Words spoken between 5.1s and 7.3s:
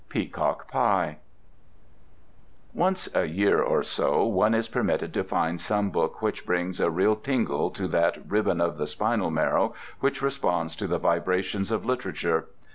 to find some book which brings a real